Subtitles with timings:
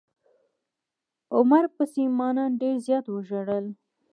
[1.35, 3.65] عمر پسې ما نن ډير زيات وژړل.